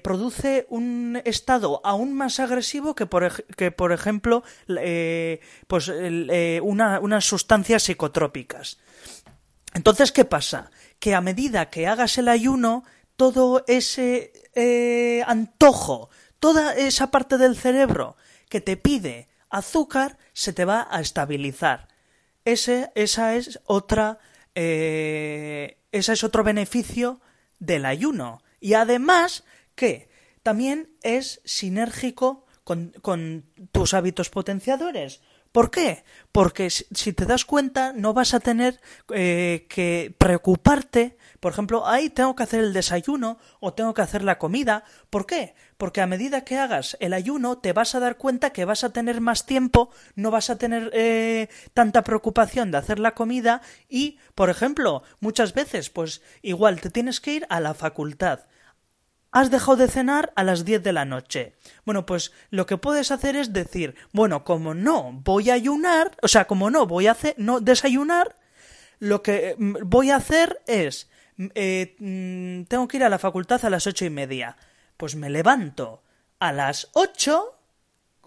produce 0.01 0.65
un 0.69 1.21
estado 1.23 1.81
aún 1.83 2.13
más 2.15 2.39
agresivo 2.39 2.95
que 2.95 3.05
por, 3.05 3.45
que, 3.45 3.69
por 3.69 3.91
ejemplo 3.91 4.41
pues, 5.67 5.87
una, 6.63 6.99
unas 6.99 7.25
sustancias 7.25 7.83
psicotrópicas. 7.83 8.79
Entonces, 9.75 10.11
¿qué 10.11 10.25
pasa? 10.25 10.71
Que 10.99 11.15
a 11.15 11.21
medida 11.21 11.69
que 11.69 11.87
hagas 11.87 12.17
el 12.17 12.27
ayuno, 12.27 12.83
todo 13.15 13.63
ese 13.67 14.31
eh, 14.55 15.23
antojo, 15.25 16.09
toda 16.39 16.75
esa 16.75 17.11
parte 17.11 17.37
del 17.37 17.55
cerebro 17.55 18.15
que 18.49 18.61
te 18.61 18.77
pide 18.77 19.27
azúcar, 19.49 20.17
se 20.33 20.53
te 20.53 20.65
va 20.65 20.87
a 20.89 21.01
estabilizar. 21.01 21.87
Ese, 22.45 22.91
esa 22.95 23.35
es 23.35 23.59
otra, 23.65 24.19
eh, 24.55 25.79
es 25.91 26.23
otro 26.23 26.43
beneficio 26.43 27.19
del 27.59 27.85
ayuno. 27.85 28.41
Y 28.59 28.73
además 28.73 29.43
que 29.75 30.09
también 30.43 30.89
es 31.03 31.41
sinérgico 31.45 32.45
con, 32.63 32.93
con 33.01 33.45
tus 33.71 33.93
hábitos 33.93 34.29
potenciadores. 34.29 35.21
¿Por 35.51 35.71
qué? 35.71 36.03
Porque 36.31 36.69
si 36.69 37.13
te 37.13 37.25
das 37.25 37.43
cuenta 37.43 37.91
no 37.93 38.13
vas 38.13 38.35
a 38.35 38.39
tener 38.39 38.79
eh, 39.11 39.65
que 39.67 40.13
preocuparte, 40.17 41.17
por 41.39 41.53
ejemplo, 41.53 41.87
ahí 41.87 42.11
tengo 42.11 42.35
que 42.35 42.43
hacer 42.43 42.59
el 42.59 42.71
desayuno 42.71 43.39
o 43.59 43.73
tengo 43.73 43.95
que 43.95 44.03
hacer 44.03 44.23
la 44.23 44.37
comida. 44.37 44.83
¿Por 45.09 45.25
qué? 45.25 45.55
Porque 45.77 46.01
a 46.01 46.07
medida 46.07 46.43
que 46.43 46.57
hagas 46.57 46.97
el 46.99 47.13
ayuno 47.13 47.57
te 47.57 47.73
vas 47.73 47.95
a 47.95 47.99
dar 47.99 48.17
cuenta 48.17 48.51
que 48.51 48.65
vas 48.65 48.83
a 48.83 48.91
tener 48.91 49.21
más 49.21 49.47
tiempo, 49.47 49.89
no 50.15 50.29
vas 50.29 50.51
a 50.51 50.57
tener 50.57 50.91
eh, 50.93 51.49
tanta 51.73 52.03
preocupación 52.03 52.69
de 52.69 52.77
hacer 52.77 52.99
la 52.99 53.15
comida 53.15 53.61
y, 53.87 54.19
por 54.35 54.51
ejemplo, 54.51 55.01
muchas 55.19 55.55
veces, 55.55 55.89
pues 55.89 56.21
igual 56.43 56.79
te 56.79 56.91
tienes 56.91 57.19
que 57.19 57.33
ir 57.33 57.47
a 57.49 57.59
la 57.59 57.73
facultad 57.73 58.41
has 59.31 59.51
dejado 59.51 59.77
de 59.77 59.87
cenar 59.87 60.33
a 60.35 60.43
las 60.43 60.65
10 60.65 60.83
de 60.83 60.93
la 60.93 61.05
noche. 61.05 61.55
Bueno, 61.85 62.05
pues 62.05 62.31
lo 62.49 62.65
que 62.65 62.77
puedes 62.77 63.11
hacer 63.11 63.35
es 63.35 63.53
decir, 63.53 63.95
bueno, 64.11 64.43
como 64.43 64.73
no 64.73 65.11
voy 65.11 65.49
a 65.49 65.53
ayunar, 65.53 66.17
o 66.21 66.27
sea, 66.27 66.45
como 66.45 66.69
no 66.69 66.87
voy 66.87 67.07
a 67.07 67.11
hacer, 67.11 67.35
no 67.37 67.59
desayunar, 67.59 68.35
lo 68.99 69.21
que 69.21 69.55
mm, 69.57 69.75
voy 69.85 70.11
a 70.11 70.17
hacer 70.17 70.61
es, 70.67 71.09
mm, 71.37 71.47
eh, 71.55 71.95
mm, 71.99 72.63
tengo 72.63 72.87
que 72.87 72.97
ir 72.97 73.03
a 73.03 73.09
la 73.09 73.19
facultad 73.19 73.63
a 73.65 73.69
las 73.69 73.87
ocho 73.87 74.05
y 74.05 74.09
media. 74.09 74.57
Pues 74.97 75.15
me 75.15 75.29
levanto 75.29 76.03
a 76.39 76.51
las 76.51 76.89
ocho, 76.93 77.55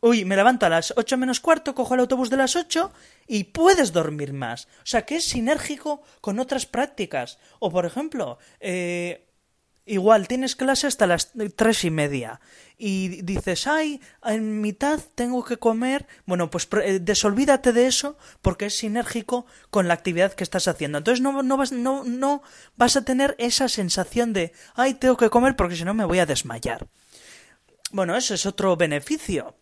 uy, 0.01 0.25
me 0.25 0.37
levanto 0.37 0.67
a 0.67 0.71
las 0.71 0.95
ocho 0.97 1.19
menos 1.19 1.41
cuarto, 1.41 1.75
cojo 1.75 1.95
el 1.95 2.01
autobús 2.01 2.31
de 2.31 2.37
las 2.37 2.57
ocho 2.57 2.93
y 3.27 3.45
puedes 3.45 3.93
dormir 3.93 4.33
más. 4.33 4.67
O 4.79 4.87
sea, 4.87 5.05
que 5.05 5.17
es 5.17 5.25
sinérgico 5.25 6.03
con 6.21 6.39
otras 6.39 6.67
prácticas. 6.67 7.39
O, 7.59 7.71
por 7.71 7.85
ejemplo, 7.85 8.39
eh, 8.61 9.27
Igual 9.85 10.29
tienes 10.29 10.55
clase 10.55 10.87
hasta 10.87 11.09
las 11.09 11.33
tres 11.57 11.85
y 11.85 11.91
media 11.91 12.41
y 12.79 13.23
dices, 13.23 13.67
ay, 13.67 14.01
en 14.25 14.61
mitad 14.61 15.01
tengo 15.17 15.45
que 15.45 15.57
comer. 15.57 16.07
Bueno, 16.25 16.51
pues 16.51 16.69
eh, 16.85 17.01
desolvídate 17.01 17.73
de 17.73 17.89
eso 17.89 18.17
porque 18.43 18.67
es 18.67 18.77
sinérgico 18.77 19.45
con 19.71 19.89
la 19.89 19.95
actividad 19.95 20.35
que 20.35 20.45
estás 20.45 20.69
haciendo. 20.69 20.99
Entonces 20.99 21.21
no, 21.21 21.43
no, 21.43 21.57
vas, 21.57 21.73
no, 21.73 22.05
no 22.05 22.43
vas 22.77 22.97
a 22.97 23.05
tener 23.05 23.35
esa 23.39 23.69
sensación 23.69 24.33
de, 24.33 24.53
ay, 24.75 24.95
tengo 24.95 25.17
que 25.17 25.31
comer 25.31 25.57
porque 25.57 25.75
si 25.77 25.85
no 25.85 25.95
me 25.95 26.05
voy 26.05 26.21
a 26.21 26.27
desmayar. 26.27 26.87
Bueno, 27.91 28.17
eso 28.17 28.35
es 28.35 28.47
otro 28.47 28.77
beneficio. 28.77 29.57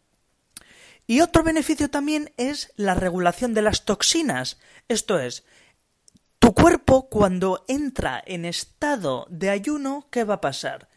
Y 1.07 1.23
otro 1.23 1.43
beneficio 1.43 1.91
también 1.91 2.33
es 2.37 2.73
la 2.77 2.95
regulación 2.95 3.53
de 3.53 3.63
las 3.63 3.85
toxinas. 3.85 4.59
Esto 4.87 5.19
es, 5.19 5.45
tu 6.51 6.55
cuerpo, 6.55 7.09
cuando 7.09 7.65
entra 7.69 8.21
en 8.27 8.45
estado 8.45 9.29
de 9.31 9.51
ayuno, 9.51 10.09
¿qué 10.11 10.25
va 10.25 10.35
a 10.35 10.41
pasar? 10.41 10.89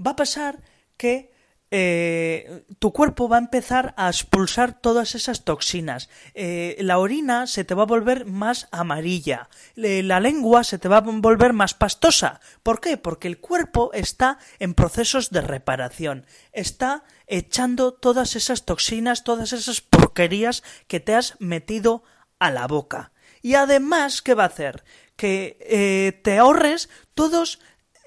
Va 0.00 0.12
a 0.12 0.16
pasar 0.16 0.62
que 0.96 1.30
eh, 1.70 2.64
tu 2.78 2.94
cuerpo 2.94 3.28
va 3.28 3.36
a 3.36 3.40
empezar 3.40 3.92
a 3.98 4.08
expulsar 4.08 4.80
todas 4.80 5.14
esas 5.14 5.44
toxinas. 5.44 6.08
Eh, 6.32 6.78
la 6.80 6.98
orina 6.98 7.46
se 7.46 7.62
te 7.62 7.74
va 7.74 7.82
a 7.82 7.92
volver 7.94 8.24
más 8.24 8.68
amarilla. 8.70 9.50
la 9.74 10.18
lengua 10.18 10.64
se 10.64 10.78
te 10.78 10.88
va 10.88 10.96
a 10.96 11.00
volver 11.02 11.52
más 11.52 11.74
pastosa. 11.74 12.40
¿Por 12.62 12.80
qué? 12.80 12.96
Porque 12.96 13.28
el 13.28 13.38
cuerpo 13.38 13.90
está 13.92 14.38
en 14.60 14.72
procesos 14.72 15.28
de 15.28 15.42
reparación. 15.42 16.24
Está 16.52 17.04
echando 17.26 17.92
todas 17.92 18.34
esas 18.34 18.64
toxinas, 18.64 19.24
todas 19.24 19.52
esas 19.52 19.82
porquerías 19.82 20.62
que 20.86 21.00
te 21.00 21.14
has 21.14 21.38
metido 21.38 22.02
a 22.38 22.50
la 22.50 22.66
boca. 22.66 23.12
Y 23.42 23.54
además, 23.54 24.22
¿qué 24.22 24.34
va 24.34 24.44
a 24.44 24.46
hacer? 24.46 24.84
Que 25.16 25.58
eh, 25.60 26.20
te 26.22 26.38
ahorres 26.38 26.88
todos 27.14 27.58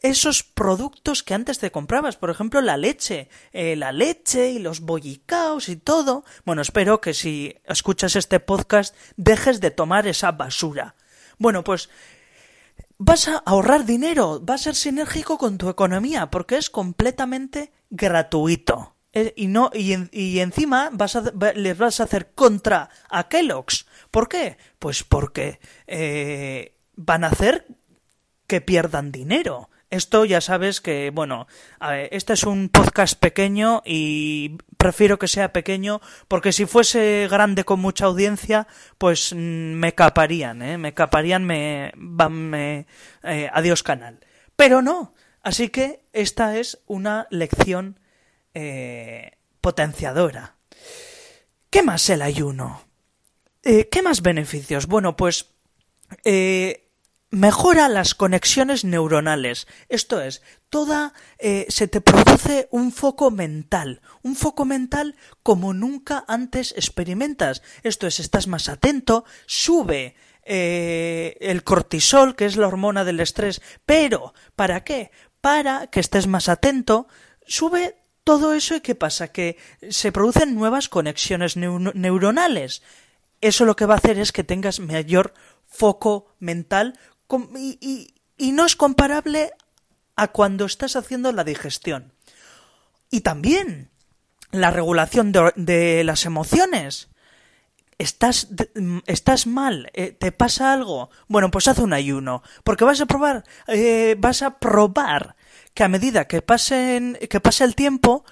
esos 0.06 0.44
productos 0.44 1.24
que 1.24 1.34
antes 1.34 1.58
te 1.58 1.72
comprabas, 1.72 2.16
por 2.16 2.30
ejemplo 2.30 2.62
la 2.62 2.78
leche, 2.78 3.28
eh, 3.54 3.76
la 3.76 3.92
leche 3.92 4.52
y 4.52 4.60
los 4.60 4.82
bollicaos 4.82 5.68
y 5.68 5.78
todo. 5.78 6.24
Bueno, 6.46 6.62
espero 6.62 7.02
que 7.02 7.14
si 7.14 7.56
escuchas 7.66 8.16
este 8.16 8.40
podcast 8.40 8.96
dejes 9.18 9.62
de 9.62 9.72
tomar 9.72 10.06
esa 10.08 10.32
basura. 10.32 10.96
Bueno, 11.40 11.64
pues 11.64 11.90
vas 12.98 13.28
a 13.28 13.38
ahorrar 13.38 13.86
dinero, 13.86 14.40
vas 14.42 14.62
a 14.62 14.64
ser 14.66 14.76
sinérgico 14.76 15.38
con 15.40 15.58
tu 15.58 15.70
economía, 15.70 16.30
porque 16.30 16.58
es 16.58 16.70
completamente 16.70 17.72
gratuito. 17.90 18.96
Eh, 19.12 19.34
y 19.36 19.48
no 19.48 19.72
y, 19.74 19.96
y 20.12 20.40
encima 20.40 20.90
vas 20.92 21.16
a, 21.16 21.24
les 21.56 21.78
vas 21.78 22.00
a 22.00 22.04
hacer 22.04 22.34
contra 22.36 22.90
a 23.10 23.28
Kellogg's. 23.28 23.88
¿Por 24.12 24.30
qué? 24.30 24.58
Pues 24.78 25.04
porque 25.04 25.60
van 26.96 27.24
a 27.24 27.28
hacer 27.28 27.66
que 28.48 28.62
pierdan 28.62 29.12
dinero. 29.12 29.70
Esto 29.90 30.26
ya 30.26 30.42
sabes 30.42 30.82
que, 30.82 31.12
bueno, 31.14 31.48
este 32.12 32.34
es 32.34 32.44
un 32.44 32.70
podcast 32.70 33.20
pequeño 33.20 33.82
y 33.86 34.58
prefiero 34.78 35.20
que 35.20 35.28
sea 35.28 35.54
pequeño 35.54 36.02
porque 36.28 36.52
si 36.52 36.66
fuese 36.66 37.28
grande 37.30 37.64
con 37.64 37.80
mucha 37.80 38.06
audiencia, 38.06 38.68
pues 38.98 39.32
mm, 39.34 39.38
me 39.38 39.94
caparían, 39.94 40.62
¿eh? 40.62 40.78
Me 40.78 40.94
caparían, 40.94 41.46
me... 41.46 41.94
eh, 43.24 43.50
adiós 43.54 43.84
canal. 43.84 44.20
Pero 44.56 44.82
no. 44.82 45.14
Así 45.44 45.70
que 45.70 46.02
esta 46.12 46.58
es 46.58 46.80
una 46.88 47.28
lección 47.30 48.00
eh, 48.56 49.38
potenciadora. 49.62 50.56
¿Qué 51.70 51.84
más 51.84 52.10
el 52.10 52.24
ayuno? 52.24 52.82
Eh, 53.64 53.88
¿Qué 53.90 54.02
más 54.02 54.22
beneficios? 54.22 54.88
Bueno, 54.88 55.16
pues 55.16 55.54
eh, 56.24 56.85
mejora 57.30 57.90
las 57.90 58.16
conexiones 58.16 58.86
neuronales. 58.86 59.68
Esto 59.90 60.22
es, 60.22 60.42
toda 60.70 61.14
eh, 61.40 61.66
se 61.70 61.88
te 61.88 62.02
produce 62.02 62.68
un 62.72 62.92
foco 62.92 63.32
mental, 63.32 64.02
un 64.22 64.36
foco 64.36 64.66
mental 64.66 65.16
como 65.44 65.74
nunca 65.74 66.24
antes 66.28 66.74
experimentas. 66.74 67.62
Esto 67.84 68.08
es, 68.08 68.20
estás 68.20 68.48
más 68.48 68.70
atento, 68.70 69.26
sube 69.46 70.16
eh, 70.44 71.38
el 71.42 71.64
cortisol, 71.64 72.36
que 72.36 72.46
es 72.46 72.56
la 72.56 72.68
hormona 72.68 73.04
del 73.04 73.20
estrés, 73.20 73.62
pero 73.86 74.34
¿para 74.56 74.84
qué? 74.84 75.12
Para 75.42 75.88
que 75.88 76.00
estés 76.00 76.28
más 76.28 76.50
atento, 76.50 77.08
sube 77.48 77.98
todo 78.24 78.54
eso 78.54 78.76
y 78.76 78.82
¿qué 78.82 78.96
pasa? 78.96 79.30
Que 79.30 79.58
se 79.90 80.12
producen 80.12 80.56
nuevas 80.56 80.90
conexiones 80.90 81.58
neuronales. 81.58 82.82
Eso 83.42 83.66
lo 83.66 83.76
que 83.76 83.86
va 83.86 83.96
a 83.96 83.98
hacer 83.98 84.18
es 84.18 84.32
que 84.32 84.44
tengas 84.44 84.80
mayor 84.80 85.34
foco 85.68 86.36
mental 86.40 86.98
y, 87.58 88.14
no 88.52 88.66
es 88.66 88.76
comparable 88.76 89.52
a 90.16 90.28
cuando 90.30 90.66
estás 90.66 90.96
haciendo 90.96 91.32
la 91.32 91.44
digestión. 91.44 92.14
Y 93.10 93.22
también 93.22 93.90
la 94.52 94.72
regulación 94.72 95.32
de, 95.32 96.04
las 96.04 96.26
emociones. 96.26 97.10
Estás, 97.98 98.50
estás 99.06 99.48
mal, 99.48 99.90
eh, 99.94 100.12
te 100.12 100.34
pasa 100.34 100.74
algo. 100.74 101.10
Bueno, 101.30 101.50
pues 101.50 101.70
haz 101.70 101.80
un 101.80 101.94
ayuno, 101.94 102.44
porque 102.66 102.84
vas 102.84 103.00
a 103.00 103.06
probar, 103.06 103.46
eh, 103.68 104.16
vas 104.20 104.42
a 104.42 104.60
probar 104.60 105.38
que 105.74 105.86
a 105.86 105.88
medida 105.88 106.28
que 106.28 106.42
pasen, 106.42 107.18
que 107.30 107.40
pase 107.40 107.64
el 107.64 107.74
tiempo, 107.74 108.26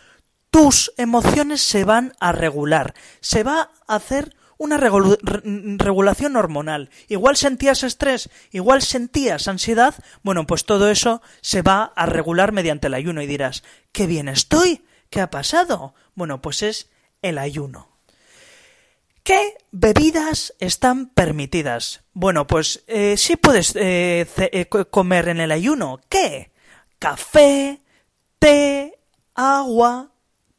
tus 0.50 0.94
emociones 0.98 1.62
se 1.62 1.84
van 1.84 2.14
a 2.20 2.32
regular, 2.32 2.94
se 3.22 3.44
va 3.44 3.72
a 3.88 3.96
hacer 3.96 4.36
una 4.64 4.78
regulación 4.78 6.36
hormonal. 6.36 6.90
Igual 7.08 7.38
sentías 7.38 7.84
estrés, 7.84 8.30
igual 8.52 8.82
sentías 8.82 9.48
ansiedad, 9.48 9.96
bueno, 10.24 10.48
pues 10.48 10.66
todo 10.66 10.90
eso 10.90 11.22
se 11.42 11.62
va 11.62 11.92
a 11.96 12.06
regular 12.06 12.52
mediante 12.52 12.88
el 12.88 12.94
ayuno 12.94 13.22
y 13.22 13.28
dirás, 13.28 13.64
qué 13.92 14.08
bien 14.08 14.30
estoy, 14.30 14.86
¿qué 15.10 15.22
ha 15.22 15.30
pasado? 15.30 15.94
Bueno, 16.16 16.42
pues 16.42 16.64
es 16.64 16.90
el 17.22 17.38
ayuno. 17.38 17.90
¿Qué 19.24 19.56
bebidas 19.72 20.54
están 20.60 21.08
permitidas? 21.08 22.04
Bueno, 22.14 22.46
pues 22.46 22.84
eh, 22.88 23.16
sí 23.18 23.38
puedes 23.38 23.74
eh, 23.76 24.28
eh, 24.38 24.66
comer 24.66 25.30
en 25.30 25.40
el 25.40 25.52
ayuno. 25.52 26.02
¿Qué? 26.10 26.52
Café, 27.00 27.80
té, 28.40 29.00
agua, 29.34 30.12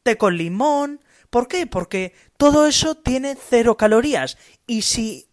té 0.03 0.17
con 0.17 0.39
limón. 0.39 1.01
¿Por 1.35 1.49
qué? 1.49 1.67
Porque 1.67 2.15
todo 2.37 2.65
eso 2.65 2.95
tiene 2.95 3.35
cero 3.35 3.77
calorías 3.77 4.39
y 4.69 4.83
si 4.83 5.27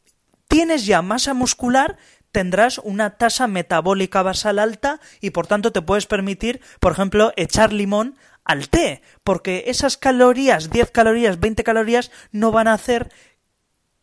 tienes 0.48 0.88
ya 0.88 1.04
masa 1.04 1.36
muscular 1.36 1.96
tendrás 2.32 2.80
una 2.80 3.18
tasa 3.18 3.46
metabólica 3.46 4.24
basal 4.24 4.58
alta 4.58 5.00
y 5.20 5.30
por 5.30 5.46
tanto 5.46 5.72
te 5.72 5.84
puedes 5.84 6.08
permitir, 6.08 6.60
por 6.80 6.94
ejemplo, 6.94 7.34
echar 7.36 7.72
limón 7.72 8.18
al 8.44 8.68
té, 8.68 9.04
porque 9.24 9.66
esas 9.68 9.96
calorías, 9.96 10.72
10 10.72 10.90
calorías, 10.90 11.40
20 11.40 11.64
calorías, 11.64 12.10
no 12.32 12.52
van 12.52 12.68
a 12.68 12.74
hacer 12.74 13.12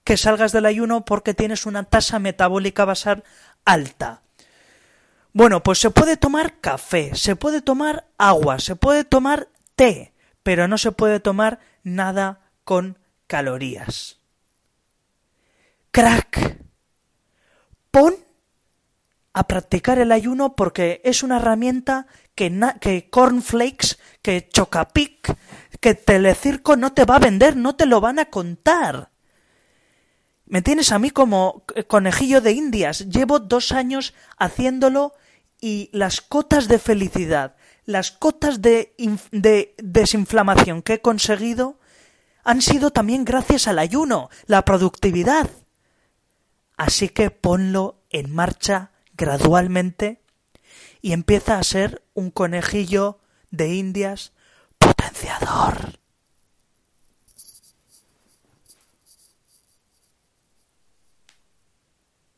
que 0.04 0.16
salgas 0.16 0.52
del 0.52 0.66
ayuno 0.66 1.04
porque 1.04 1.34
tienes 1.34 1.66
una 1.66 1.82
tasa 1.82 2.20
metabólica 2.20 2.84
basal 2.84 3.24
alta. 3.64 4.22
Bueno, 5.32 5.64
pues 5.64 5.80
se 5.80 5.90
puede 5.90 6.16
tomar 6.16 6.60
café, 6.60 7.16
se 7.16 7.34
puede 7.34 7.60
tomar 7.60 8.06
agua, 8.18 8.60
se 8.60 8.76
puede 8.76 9.02
tomar 9.02 9.48
té, 9.74 10.12
pero 10.48 10.66
no 10.66 10.78
se 10.78 10.92
puede 10.92 11.20
tomar 11.20 11.60
nada 11.82 12.40
con 12.64 12.96
calorías. 13.26 14.18
Crack. 15.90 16.56
Pon 17.90 18.14
a 19.34 19.46
practicar 19.46 19.98
el 19.98 20.10
ayuno 20.10 20.56
porque 20.56 21.02
es 21.04 21.22
una 21.22 21.36
herramienta 21.36 22.06
que, 22.34 23.08
Cornflakes, 23.10 23.98
que 24.22 24.48
Chocapic, 24.48 25.36
que 25.80 25.94
Telecirco 25.94 26.76
no 26.76 26.94
te 26.94 27.04
va 27.04 27.16
a 27.16 27.18
vender, 27.18 27.54
no 27.54 27.76
te 27.76 27.84
lo 27.84 28.00
van 28.00 28.18
a 28.18 28.30
contar. 28.30 29.10
Me 30.46 30.62
tienes 30.62 30.92
a 30.92 30.98
mí 30.98 31.10
como 31.10 31.66
conejillo 31.88 32.40
de 32.40 32.52
indias. 32.52 33.10
Llevo 33.10 33.38
dos 33.38 33.70
años 33.72 34.14
haciéndolo 34.38 35.12
y 35.60 35.90
las 35.92 36.22
cotas 36.22 36.68
de 36.68 36.78
felicidad, 36.78 37.54
las 37.88 38.10
cotas 38.10 38.60
de, 38.60 38.92
de 39.32 39.74
desinflamación 39.78 40.82
que 40.82 40.94
he 40.94 41.00
conseguido 41.00 41.80
han 42.44 42.60
sido 42.60 42.90
también 42.90 43.24
gracias 43.24 43.66
al 43.66 43.78
ayuno, 43.78 44.28
la 44.44 44.66
productividad. 44.66 45.48
Así 46.76 47.08
que 47.08 47.30
ponlo 47.30 48.02
en 48.10 48.30
marcha 48.30 48.90
gradualmente 49.16 50.20
y 51.00 51.12
empieza 51.12 51.58
a 51.58 51.62
ser 51.62 52.02
un 52.12 52.30
conejillo 52.30 53.20
de 53.50 53.74
indias 53.74 54.32